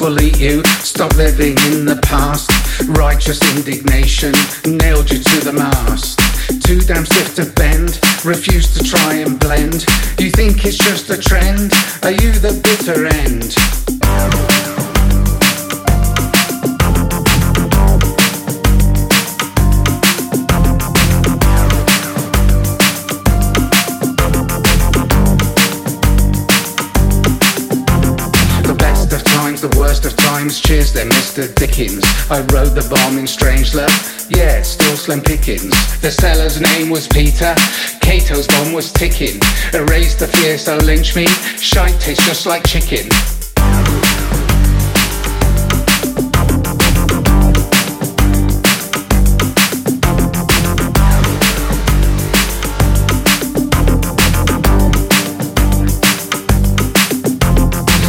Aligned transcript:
will 0.00 0.20
eat 0.20 0.38
you. 0.38 0.62
Stop 0.80 1.14
living 1.16 1.56
in 1.70 1.84
the 1.84 1.98
past. 2.02 2.50
Righteous 2.88 3.40
indignation 3.56 4.32
nailed 4.64 5.10
you 5.10 5.18
to 5.18 5.40
the 5.44 5.52
mast. 5.52 6.18
Too 6.62 6.80
damn 6.80 7.04
stiff 7.04 7.34
to 7.36 7.46
bend, 7.52 8.00
refuse 8.24 8.72
to 8.74 8.84
try 8.84 9.14
and 9.14 9.38
blend. 9.38 9.86
You 10.18 10.30
think 10.30 10.64
it's 10.64 10.78
just 10.78 11.10
a 11.10 11.18
trend? 11.18 11.72
Are 12.02 12.12
you 12.12 12.32
the 12.32 12.58
bitter 12.62 13.06
end? 13.06 14.37
Times, 29.58 29.74
the 29.74 29.80
worst 29.80 30.04
of 30.04 30.16
times. 30.16 30.60
Cheers 30.60 30.92
then, 30.92 31.08
Mr. 31.10 31.52
Dickens. 31.54 32.04
I 32.30 32.40
rode 32.52 32.74
the 32.74 32.86
bomb 32.90 33.18
in 33.18 33.24
Strangelove. 33.24 34.30
Yeah, 34.30 34.62
still 34.62 34.96
slim 34.96 35.20
pickings. 35.20 35.72
The 36.00 36.10
seller's 36.10 36.60
name 36.60 36.90
was 36.90 37.08
Peter. 37.08 37.54
Cato's 38.00 38.46
bomb 38.46 38.72
was 38.72 38.92
ticking. 38.92 39.40
Erase 39.72 40.14
the 40.14 40.28
fear, 40.28 40.58
so 40.58 40.76
lynch 40.78 41.16
me. 41.16 41.26
Shite 41.58 41.98
tastes 42.00 42.26
just 42.26 42.46
like 42.46 42.66
chicken. 42.66 43.08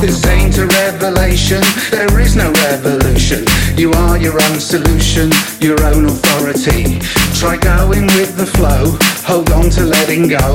This 0.00 0.24
ain't 0.26 0.56
a 0.58 0.66
revelation, 0.66 1.60
there 1.90 2.20
is 2.20 2.36
no 2.36 2.52
revolution. 2.52 3.44
You 3.76 3.90
are 3.90 4.16
your 4.16 4.40
own 4.44 4.60
solution, 4.60 5.32
your 5.58 5.82
own 5.82 6.04
authority. 6.04 7.00
Try 7.34 7.56
going 7.56 8.06
with 8.06 8.36
the 8.36 8.46
flow, 8.46 8.96
hold 9.26 9.50
on 9.50 9.70
to 9.70 9.82
letting 9.82 10.28
go. 10.28 10.54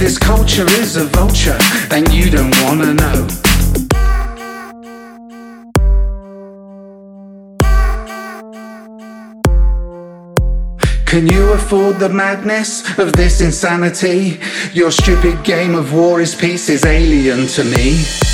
This 0.00 0.16
culture 0.16 0.66
is 0.80 0.96
a 0.96 1.04
vulture, 1.04 1.58
and 1.90 2.10
you 2.14 2.30
don't 2.30 2.54
wanna 2.62 2.94
know. 2.94 3.28
Can 11.04 11.26
you 11.26 11.52
afford 11.52 11.98
the 11.98 12.08
madness 12.08 12.98
of 12.98 13.12
this 13.12 13.42
insanity? 13.42 14.40
Your 14.72 14.90
stupid 14.90 15.44
game 15.44 15.74
of 15.74 15.92
war 15.92 16.22
is 16.22 16.34
peace 16.34 16.70
is 16.70 16.86
alien 16.86 17.46
to 17.48 17.64
me. 17.64 18.27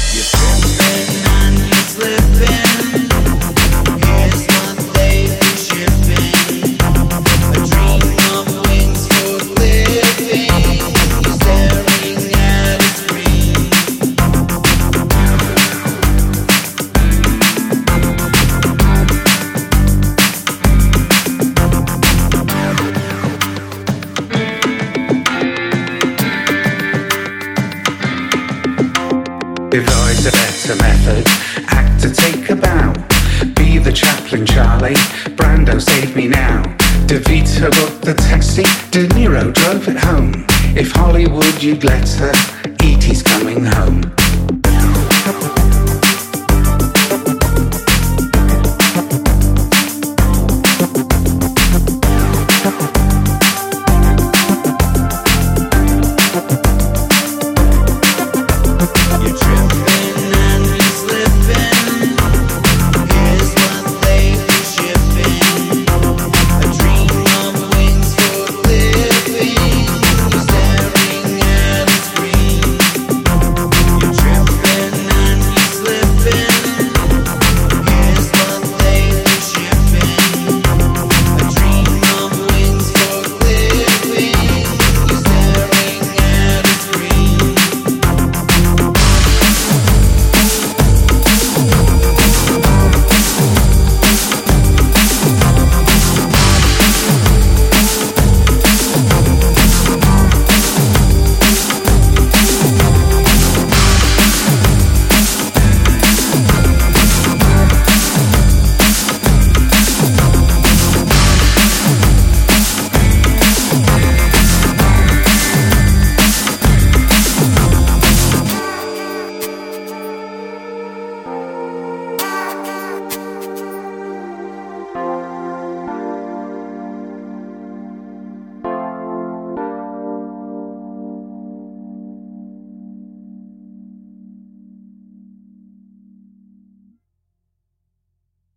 Devise 29.75 30.27
a 30.27 30.31
better 30.31 30.77
method, 30.77 31.27
act 31.67 32.01
to 32.01 32.09
take 32.09 32.49
a 32.49 32.55
bow. 32.55 32.93
Be 33.57 33.79
the 33.79 33.93
Chaplin, 33.93 34.47
Charlie. 34.47 34.95
Brando, 35.35 35.83
save 35.83 36.15
me 36.15 36.29
now. 36.29 36.63
DeVito 37.09 37.73
booked 37.73 38.03
the 38.03 38.15
taxi, 38.15 38.63
De 38.93 39.09
Niro 39.09 39.53
drove 39.53 39.89
it 39.89 39.97
home. 39.97 40.47
If 40.77 40.93
Hollywood 40.93 41.61
you'd 41.61 41.83
let 41.83 42.09
her, 42.09 42.33
E.T.'s 42.85 43.25
coming 43.25 43.65
home. 43.65 44.15